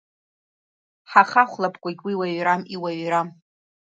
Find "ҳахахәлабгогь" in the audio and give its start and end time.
1.11-2.01